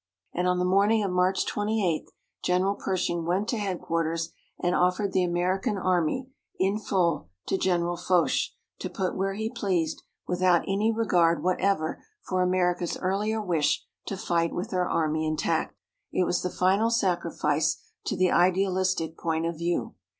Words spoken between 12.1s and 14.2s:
for America's earlier wish to